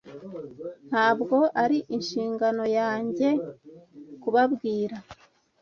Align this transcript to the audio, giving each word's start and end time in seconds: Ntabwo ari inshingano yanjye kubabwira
Ntabwo 0.89 1.37
ari 1.63 1.77
inshingano 1.95 2.63
yanjye 2.77 3.29
kubabwira 4.21 4.97